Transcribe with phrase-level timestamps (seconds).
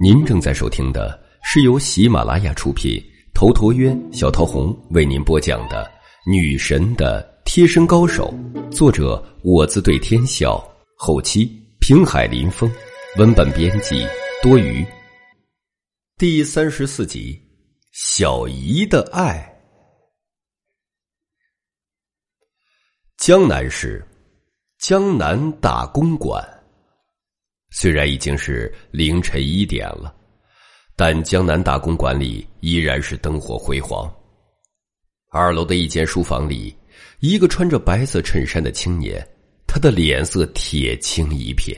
[0.00, 3.02] 您正在收听的是由喜马拉雅出品，
[3.34, 5.84] 头陀渊、小桃红为您播讲的
[6.30, 8.32] 《女神的贴身高手》，
[8.70, 10.62] 作者我自对天笑，
[10.96, 11.50] 后期
[11.80, 12.70] 平海林风，
[13.16, 14.06] 文本编辑
[14.42, 14.84] 多余。
[16.16, 17.40] 第三十四集，
[17.92, 19.44] 小姨的爱。
[23.16, 24.06] 江南市
[24.78, 26.57] 江南大公馆。
[27.70, 30.14] 虽然已经是凌晨一点了，
[30.96, 34.12] 但江南大公馆里依然是灯火辉煌。
[35.30, 36.74] 二楼的一间书房里，
[37.20, 39.26] 一个穿着白色衬衫的青年，
[39.66, 41.76] 他的脸色铁青一片。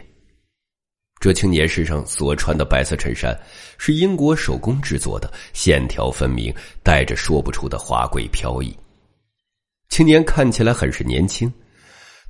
[1.19, 3.39] 这青年身上所穿的白色衬衫
[3.77, 8.75] 是英国手工制作的，线条分明，带着说不出的华贵飘逸。
[9.89, 11.53] 青年看起来很是年轻，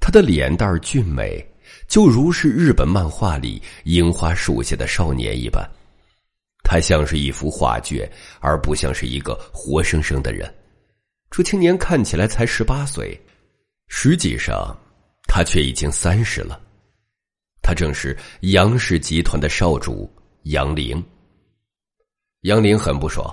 [0.01, 1.47] 他的脸蛋俊美。
[1.91, 5.69] 就如是日本漫画里樱花树下的少年一般，
[6.63, 8.09] 他像是一幅画卷，
[8.39, 10.49] 而不像是一个活生生的人。
[11.33, 13.21] 这青年看起来才十八岁，
[13.89, 14.73] 实际上
[15.27, 16.61] 他却已经三十了。
[17.61, 20.09] 他正是杨氏集团的少主
[20.45, 21.03] 杨凌。
[22.43, 23.29] 杨凌很不爽，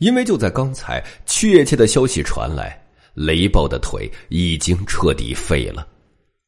[0.00, 2.78] 因为就在刚才，确切的消息传来，
[3.14, 5.88] 雷暴的腿已经彻底废了。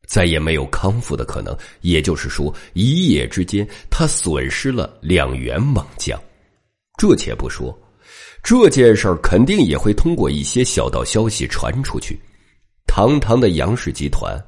[0.07, 6.21] 再也没有康复的可能，也就是说，一夜之间他损失了两员猛将。
[6.99, 7.77] 这且不说，
[8.43, 12.19] 这件事儿肯定也会通过一些小道消息传出去。
[12.87, 14.39] 堂堂的杨氏集团，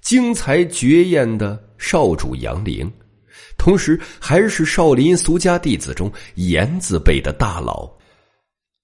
[0.00, 2.88] 精才绝艳的少主杨凌，
[3.58, 7.90] 同时还是少林俗家弟子中言字辈的大佬，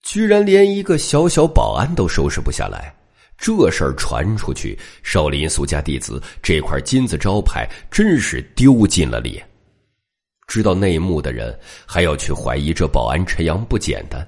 [0.02, 2.92] 居然连一个小小保安都收拾不下来。
[3.38, 9.46] 这事儿传出去，少林俗家弟子这块金字招牌真是丢尽了脸。
[10.46, 14.26] 知道内幕的人还要去怀疑这保安陈阳不简单，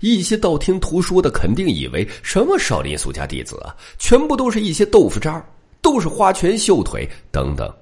[0.00, 5.44] 一些道听途说的肯定以为什么少林俗家弟子啊，全部都是一些豆腐渣，
[5.80, 7.74] 都是花拳绣腿等等。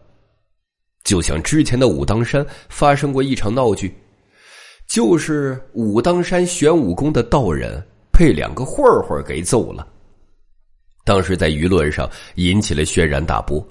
[1.03, 3.94] 就像之前的武当山发生过一场闹剧，
[4.89, 9.87] 就是武当山玄武功的道人被两个混混给揍了。
[11.04, 13.65] 当时在舆论上引起了轩然大波，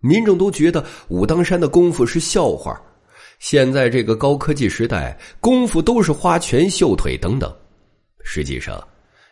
[0.00, 2.80] 民众都觉得武当山的功夫是笑话。
[3.38, 7.54] 现在这个高科技时代，功夫都是花拳绣腿等等。
[8.24, 8.82] 实际上，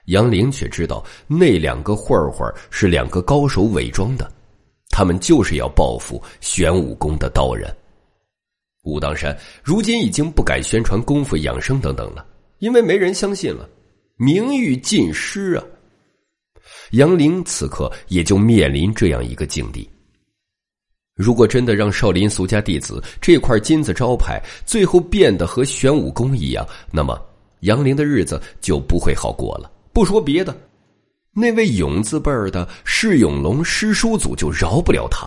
[0.07, 4.31] 杨凌却知道那两个混混是两个高手伪装的，
[4.91, 7.75] 他们就是要报复玄武功的道人。
[8.85, 12.25] 武当山如今已经不敢宣传功夫养生等等了，
[12.61, 13.69] 因为没人相信了，
[14.17, 15.65] 名誉尽失啊。
[16.93, 19.89] 杨凌此刻也就面临这样一个境地。
[21.15, 27.19] 如果真的让少林俗家弟子这块金字招牌最后变得和玄武功一样，那么
[27.61, 29.71] 杨凌的日子就不会好过了。
[29.93, 30.55] 不说别的，
[31.33, 35.27] 那位永字辈儿的释永龙师叔祖就饶不了他。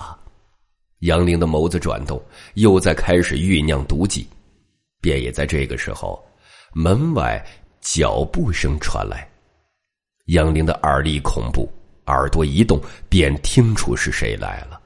[0.99, 2.21] 杨凌的眸子转动，
[2.53, 4.27] 又在开始酝酿毒计。
[5.01, 6.23] 便也在这个时候，
[6.73, 7.43] 门外
[7.81, 9.27] 脚步声传来。
[10.29, 11.71] 杨凌的耳力恐怖，
[12.05, 14.79] 耳朵一动便听出是谁来了。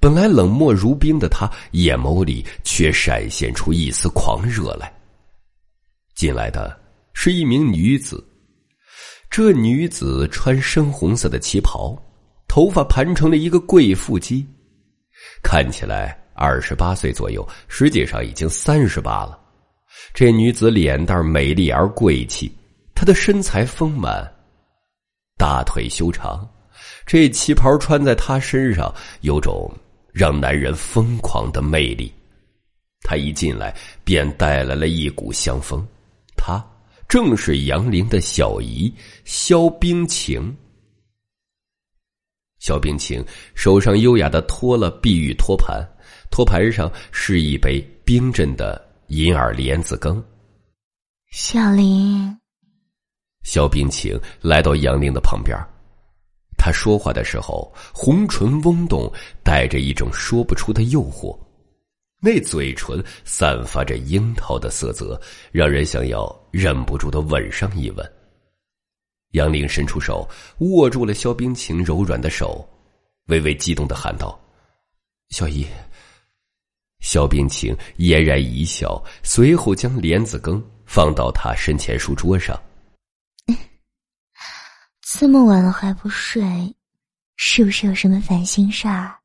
[0.00, 4.92] 本来冷漠如冰的他，眼眸里却闪现出一丝狂热来。
[6.14, 6.76] 进来的
[7.12, 8.22] 是一名女子，
[9.30, 11.96] 这女子穿深红色的旗袍，
[12.48, 14.44] 头发盘成了一个贵妇髻，
[15.42, 19.38] 看起来二十八岁左右，实际上已经三十八了。
[20.12, 22.52] 这女子脸蛋美丽而贵气，
[22.92, 24.33] 她的身材丰满。
[25.44, 26.48] 大腿修长，
[27.04, 28.90] 这旗袍穿在她身上，
[29.20, 29.70] 有种
[30.10, 32.10] 让男人疯狂的魅力。
[33.02, 35.86] 她一进来便带来了一股香风，
[36.34, 36.64] 她
[37.06, 38.90] 正是杨凌的小姨
[39.26, 40.56] 萧冰晴。
[42.58, 43.22] 萧冰晴
[43.54, 45.86] 手上优雅的托了碧玉托盘，
[46.30, 50.24] 托盘上是一杯冰镇的银耳莲子羹。
[51.30, 52.34] 小林。
[53.44, 55.56] 萧冰晴来到杨凌的旁边，
[56.56, 59.12] 他说话的时候，红唇嗡动，
[59.42, 61.38] 带着一种说不出的诱惑，
[62.22, 65.20] 那嘴唇散发着樱桃的色泽，
[65.52, 68.12] 让人想要忍不住的吻上一吻。
[69.32, 70.26] 杨凌伸出手，
[70.60, 72.66] 握住了萧冰晴柔软的手，
[73.26, 74.40] 微微激动的喊道
[75.28, 75.66] ：“小姨。”
[77.00, 82.58] 萧冰晴嫣然一笑，随后将莲子羹放到他身前书桌上。
[85.16, 86.74] 这么晚了还不睡，
[87.36, 89.16] 是不是有什么烦心事儿？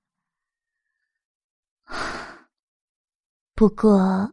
[3.55, 4.31] 不过，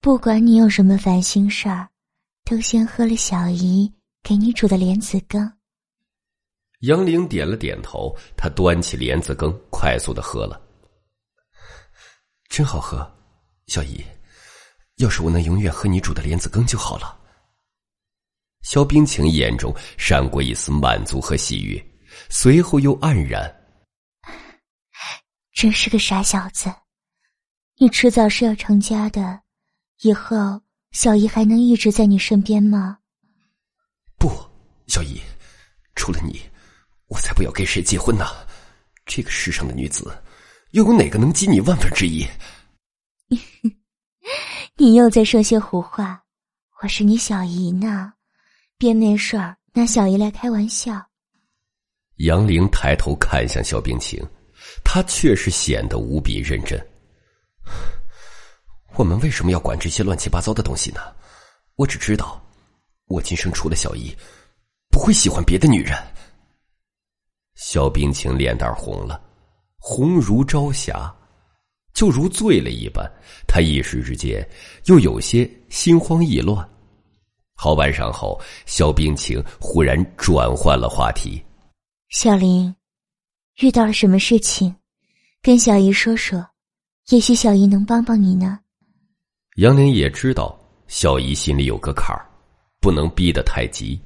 [0.00, 1.86] 不管你有什么烦心事儿，
[2.44, 5.52] 都先喝了小姨给你煮的莲子羹。
[6.80, 10.58] 杨玲点了点头，她端起莲子羹，快速的喝了，
[12.48, 13.06] 真好喝。
[13.66, 14.02] 小姨，
[14.96, 17.20] 要是我能永远喝你煮的莲子羹就好了。
[18.66, 21.80] 肖冰晴眼中闪过一丝满足和喜悦，
[22.28, 23.48] 随后又黯然。
[25.54, 26.68] 真是个傻小子，
[27.78, 29.40] 你迟早是要成家的，
[30.00, 30.60] 以后
[30.90, 32.98] 小姨还能一直在你身边吗？
[34.18, 34.28] 不，
[34.88, 35.20] 小姨，
[35.94, 36.40] 除了你，
[37.06, 38.26] 我才不要跟谁结婚呢。
[39.04, 40.12] 这个世上的女子，
[40.72, 42.26] 又有哪个能及你万分之一？
[44.76, 46.24] 你又在说些胡话！
[46.82, 48.12] 我是你小姨呢，
[48.78, 51.02] 别没事儿拿小姨来开玩笑。
[52.16, 54.22] 杨玲抬头看向肖冰晴，
[54.84, 56.78] 她却是显得无比认真。
[58.94, 61.00] 我们为什么要管这些乱七八糟的东西呢？
[61.76, 62.42] 我只知道，
[63.06, 64.14] 我今生除了小姨，
[64.90, 65.96] 不会喜欢别的女人。
[67.54, 69.18] 肖冰晴脸蛋红了，
[69.78, 71.10] 红如朝霞。
[71.94, 73.10] 就如醉了一般，
[73.48, 74.46] 他一时之间
[74.84, 76.68] 又有些心慌意乱。
[77.58, 81.42] 好晚上后，肖冰晴忽然转换了话题
[82.10, 82.72] ：“小林，
[83.60, 84.72] 遇到了什么事情？
[85.42, 86.46] 跟小姨说说，
[87.08, 88.58] 也许小姨能帮帮你呢。”
[89.56, 90.54] 杨林也知道
[90.86, 92.28] 小姨心里有个坎儿，
[92.78, 93.98] 不能逼得太急，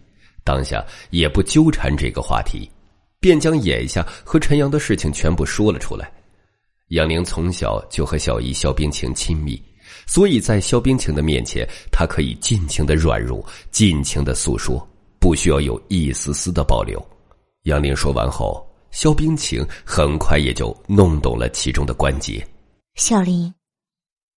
[0.45, 2.71] 当下也不纠缠这个话题，
[3.19, 6.11] 便将眼下和陈阳的事情全部说了出来。
[6.91, 9.61] 杨玲从小就和小姨肖冰晴亲密，
[10.07, 14.87] 所以在肖冰晴的面前，他可以尽情的软弱，尽情的诉说，
[15.19, 17.01] 不需要有一丝丝的保留。
[17.63, 22.47] 杨林说完后，肖冰晴很快也就弄懂了其中的关节。
[22.95, 23.53] 小林，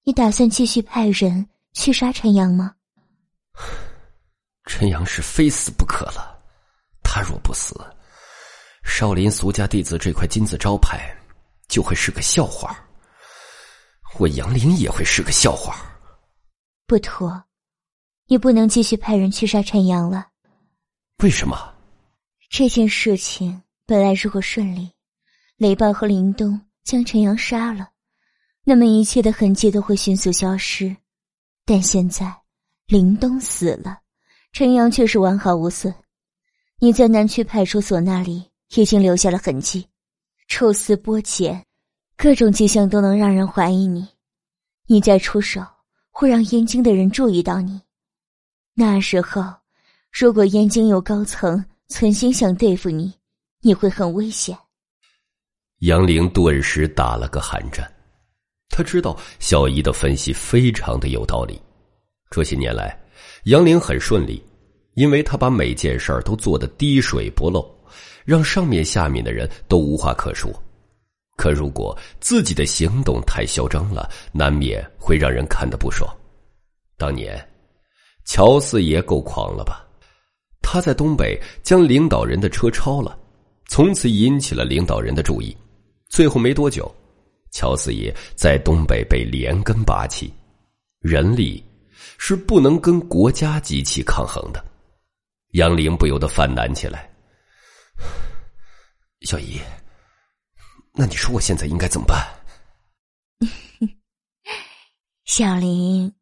[0.03, 2.73] 你打算继续派人去杀陈阳吗？
[4.65, 6.39] 陈阳是非死不可了，
[7.03, 7.75] 他若不死，
[8.83, 11.13] 少林俗家弟子这块金字招牌。
[11.69, 12.77] 就会是个笑话，
[14.19, 15.75] 我杨凌也会是个笑话。
[16.85, 17.43] 不妥，
[18.27, 20.27] 你不能继续派人去杀陈阳了。
[21.23, 21.73] 为什么？
[22.49, 24.91] 这件事情本来如果顺利，
[25.57, 27.89] 雷暴和林东将陈阳杀了，
[28.63, 30.95] 那么一切的痕迹都会迅速消失。
[31.65, 32.31] 但现在
[32.85, 33.99] 林东死了，
[34.51, 35.93] 陈阳却是完好无损。
[36.79, 39.87] 你在南区派出所那里已经留下了痕迹。
[40.49, 41.65] 抽丝剥茧，
[42.15, 44.07] 各种迹象都能让人怀疑你。
[44.87, 45.61] 你再出手，
[46.11, 47.81] 会让燕京的人注意到你。
[48.73, 49.43] 那时候，
[50.11, 53.13] 如果燕京有高层存心想对付你，
[53.61, 54.57] 你会很危险。
[55.79, 57.89] 杨玲顿时打了个寒战，
[58.69, 61.61] 他知道小姨的分析非常的有道理。
[62.29, 62.97] 这些年来，
[63.45, 64.43] 杨玲很顺利，
[64.93, 67.69] 因为他把每件事儿都做得滴水不漏。
[68.25, 70.49] 让上面下面的人都无话可说，
[71.35, 76.09] 可如果自己的行动太嚣张了，难免会让人看得不爽。
[76.97, 77.43] 当年，
[78.25, 79.85] 乔四爷够狂了吧？
[80.61, 83.19] 他在东北将领导人的车抄了，
[83.67, 85.55] 从此引起了领导人的注意。
[86.07, 86.89] 最后没多久，
[87.51, 90.33] 乔四爷在东北被连根拔起。
[90.99, 91.61] 人力
[92.17, 94.63] 是不能跟国家机器抗衡的。
[95.53, 97.09] 杨凌不由得犯难起来。
[99.21, 99.59] 小姨，
[100.95, 102.23] 那你说我现在应该怎么办？
[105.25, 106.13] 小林，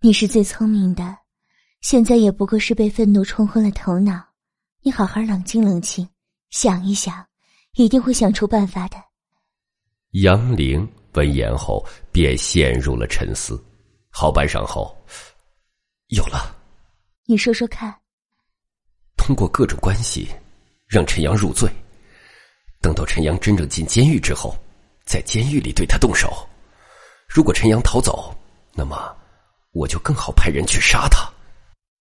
[0.00, 1.16] 你是最聪明的，
[1.80, 4.22] 现在也不过是被愤怒冲昏了头脑。
[4.82, 6.06] 你好好冷静冷静，
[6.50, 7.26] 想一想，
[7.76, 8.96] 一定会想出办法的。
[10.10, 13.62] 杨玲闻言后便陷入了沉思，
[14.10, 14.94] 好半晌后，
[16.08, 16.54] 有了。
[17.24, 17.94] 你说说看。
[19.16, 20.28] 通过各种关系。
[20.86, 21.70] 让陈阳入罪，
[22.80, 24.56] 等到陈阳真正进监狱之后，
[25.04, 26.48] 在监狱里对他动手。
[27.28, 28.34] 如果陈阳逃走，
[28.74, 29.14] 那么
[29.72, 31.28] 我就更好派人去杀他。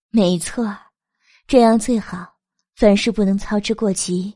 [0.10, 0.66] 没错，
[1.48, 2.36] 这样最好。
[2.76, 4.32] 凡事不能操之过急。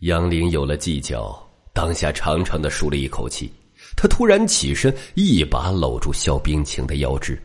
[0.00, 1.34] 杨玲有了计较，
[1.72, 3.50] 当下长长的舒了一口气。
[3.96, 7.42] 他突然起身，一把搂住肖冰晴的腰肢，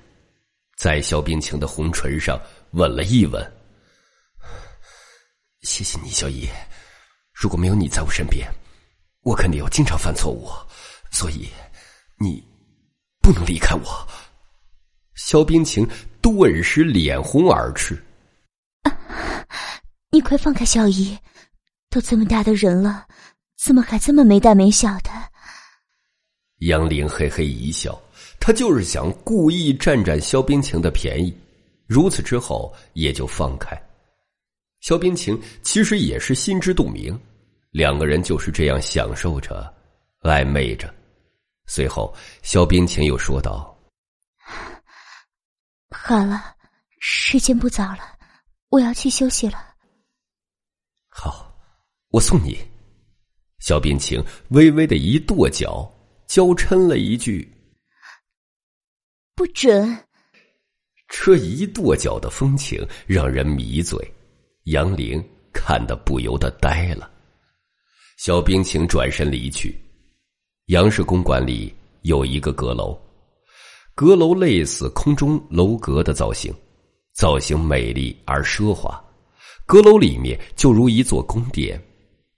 [0.75, 2.39] 在肖冰晴的红唇上
[2.71, 3.53] 吻了一吻。
[5.61, 6.47] 谢谢你，小姨。
[7.39, 8.51] 如果没有你在我身边，
[9.21, 10.49] 我肯定要经常犯错误。
[11.11, 11.47] 所以，
[12.19, 12.43] 你
[13.21, 14.07] 不能离开我。
[15.13, 15.87] 肖冰晴
[16.19, 17.95] 顿时脸红耳赤。
[20.09, 21.15] 你快放开小姨！
[21.91, 23.05] 都这么大的人了，
[23.55, 25.11] 怎么还这么没大没小的？
[26.61, 28.01] 杨玲嘿嘿一笑，
[28.39, 31.37] 他就是想故意占占肖冰晴的便宜，
[31.85, 33.79] 如此之后也就放开。
[34.87, 37.13] 肖冰晴其实也是心知肚明，
[37.71, 39.69] 两个人就是这样享受着，
[40.21, 40.95] 暧昧着。
[41.65, 43.77] 随后，肖冰晴又说道
[45.91, 46.55] ：“好了，
[47.01, 48.17] 时间不早了，
[48.69, 49.75] 我要去休息了。”
[51.11, 51.53] 好，
[52.11, 52.57] 我送你。
[53.59, 55.85] 肖冰晴微微的一跺脚，
[56.27, 57.45] 娇嗔了一句
[59.35, 60.01] ：“不准。”
[61.09, 63.99] 这一跺脚的风情让人迷醉，
[64.67, 67.09] 杨玲看得不由得呆了。
[68.17, 69.77] 肖冰晴转身离去。
[70.65, 72.99] 杨氏公馆里有一个阁楼，
[73.95, 76.53] 阁楼类似空中楼阁的造型，
[77.13, 79.01] 造型美丽而奢华。
[79.65, 81.81] 阁楼里面就如一座宫殿，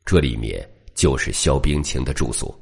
[0.05, 2.55] 这里面就是肖冰晴的住所。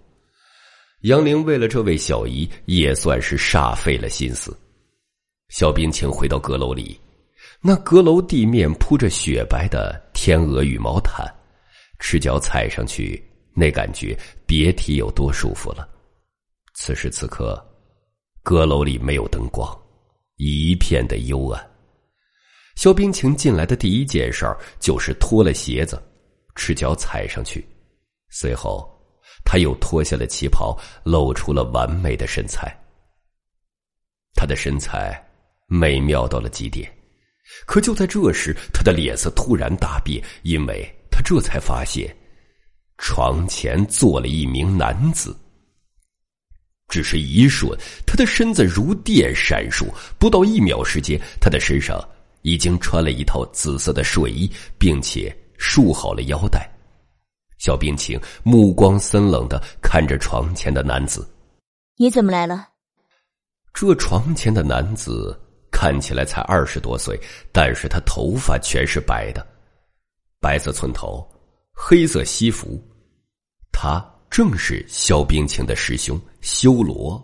[1.01, 4.57] 杨玲为了这位小姨，也算是煞费了心思。
[5.49, 6.97] 肖冰晴回到阁楼里，
[7.61, 11.25] 那阁楼地面铺着雪白的天鹅羽毛毯，
[11.99, 13.21] 赤脚踩上去，
[13.53, 15.87] 那感觉别提有多舒服了。
[16.75, 17.59] 此时此刻，
[18.43, 19.67] 阁楼里没有灯光，
[20.35, 21.71] 一片的幽暗。
[22.75, 26.01] 肖冰晴进来的第一件事儿就是脱了鞋子，
[26.55, 27.67] 赤脚踩上去，
[28.29, 28.87] 随后，
[29.43, 32.71] 他又脱下了旗袍，露出了完美的身材。
[34.35, 35.19] 他的身材
[35.65, 36.87] 美妙到了极点，
[37.65, 42.15] 可就在这时，他的脸色突然大变，因为他这才发现，
[42.97, 45.35] 床前坐了一名男子。
[46.87, 49.85] 只是一瞬，他的身子如电闪烁，
[50.17, 51.99] 不到一秒时间，他的身上。
[52.43, 56.69] 已经穿了一套紫色的睡衣，并且束好了腰带。
[57.57, 61.27] 小冰晴目光森冷的看着床前的男子
[61.97, 62.69] ：“你怎么来了？”
[63.73, 65.37] 这床前的男子
[65.79, 67.15] 看起来才二十多岁，
[67.51, 69.45] 但是他头发全是白的，
[70.39, 71.23] 白色寸头，
[71.71, 72.83] 黑色西服。
[73.71, 77.23] 他正是肖冰晴的师兄修罗。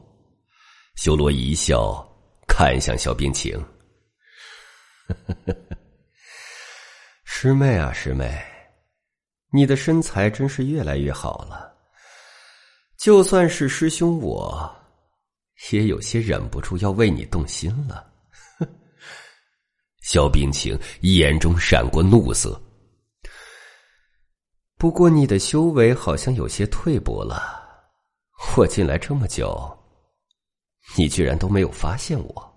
[0.98, 2.08] 修罗一笑，
[2.48, 3.60] 看向肖冰晴。
[7.26, 8.40] 师妹啊，师妹，
[9.52, 11.76] 你的身材真是越来越好了。
[13.00, 14.72] 就算是师兄我，
[15.72, 18.13] 也有些忍不住要为你动心了。
[20.14, 22.62] 萧冰晴眼中闪过怒色。
[24.78, 27.60] 不过你的修为好像有些退步了。
[28.56, 29.76] 我进来这么久，
[30.96, 32.54] 你居然都没有发现我。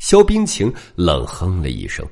[0.00, 2.04] 萧冰晴冷哼了一声，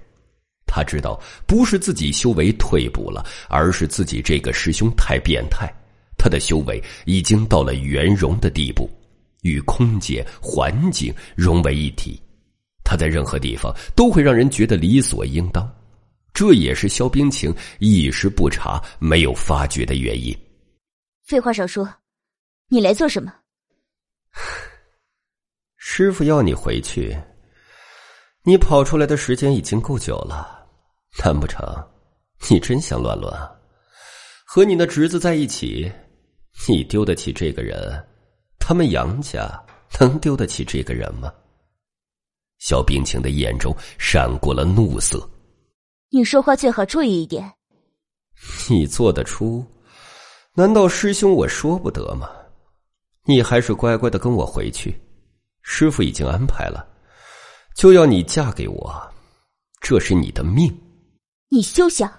[0.69, 5.69] 他知道不是自己修为退步了，而是自己这个师兄太变态。
[6.17, 8.89] 他的修为已经到了圆融的地步，
[9.43, 12.23] 与空间环境融为一体。
[12.91, 15.71] 他在任何地方都会让人觉得理所应当，
[16.33, 20.35] 这也是萧冰晴一时不察、没有发觉的原因。
[21.27, 21.87] 废话少说，
[22.69, 23.31] 你来做什么？
[25.77, 27.15] 师傅要你回去。
[28.43, 30.67] 你跑出来的时间已经够久了，
[31.23, 31.63] 难不成
[32.49, 33.31] 你真想乱伦？
[34.47, 35.93] 和你那侄子在一起，
[36.67, 38.03] 你丢得起这个人？
[38.59, 39.47] 他们杨家
[40.01, 41.31] 能丢得起这个人吗？
[42.59, 45.29] 小冰清的眼中闪过了怒色。
[46.11, 47.53] 你说话最好注意一点。
[48.71, 49.67] 你做得出？
[50.55, 52.29] 难道师兄我说不得吗？
[53.25, 55.01] 你还是乖乖的跟我回去，
[55.63, 56.85] 师傅已经安排了。
[57.75, 59.13] 就要你嫁给我，
[59.81, 60.75] 这是你的命。
[61.49, 62.11] 你休想，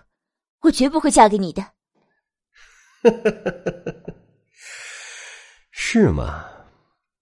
[0.62, 1.65] 我绝不会嫁给你的。
[5.72, 6.46] 是吗？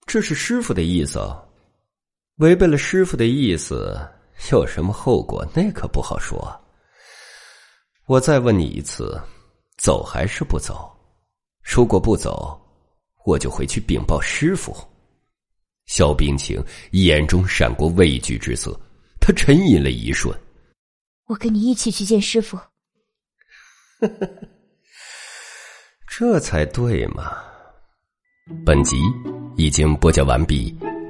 [0.06, 1.18] 这是师傅的意思。
[2.38, 3.98] 违背了师傅的意思，
[4.52, 5.44] 有什么后果？
[5.54, 6.38] 那可不好说。
[8.06, 9.20] 我再问你一次，
[9.76, 10.88] 走还是不走？
[11.62, 12.60] 如果不走，
[13.24, 14.72] 我就回去禀报师傅。
[15.86, 18.78] 萧冰清眼中闪过畏惧之色，
[19.20, 20.32] 他沉吟了一瞬
[21.26, 22.56] ：“我跟你一起去见师傅。”
[26.06, 27.36] 这才对嘛！
[28.64, 28.96] 本集
[29.56, 30.76] 已经播讲完毕，